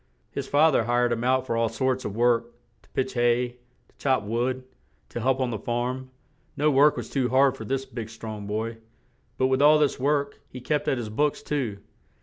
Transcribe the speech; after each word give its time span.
His 0.31 0.47
fa 0.47 0.71
ther 0.71 0.85
hired 0.85 1.11
him 1.11 1.23
out 1.23 1.45
for 1.45 1.55
all 1.55 1.69
sorts 1.69 2.05
of 2.05 2.15
work; 2.15 2.55
to 2.81 2.89
pitch 2.89 3.13
hay, 3.13 3.57
to 3.87 3.95
chop 3.99 4.23
wood, 4.23 4.63
to 5.09 5.19
help 5.19 5.39
on 5.39 5.51
the 5.51 5.59
farm; 5.59 6.09
no 6.57 6.71
work 6.71 6.97
was 6.97 7.07
too 7.07 7.29
hard 7.29 7.55
for 7.55 7.65
this 7.65 7.85
big, 7.85 8.09
strong 8.09 8.47
boy; 8.47 8.77
but, 9.37 9.45
with 9.45 9.61
all 9.61 9.77
this 9.77 9.99
work, 9.99 10.39
he 10.49 10.59
kept 10.59 10.87
at 10.87 10.97
his 10.97 11.09
books 11.09 11.43
too. 11.43 11.77